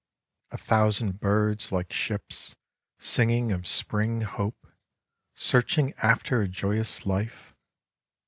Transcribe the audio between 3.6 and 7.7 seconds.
Spring hope, searching after a joyous life.